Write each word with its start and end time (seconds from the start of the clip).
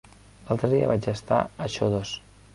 L'altre 0.47 0.69
dia 0.71 0.87
vaig 0.93 1.11
estar 1.13 1.43
a 1.67 1.71
Xodos. 1.77 2.17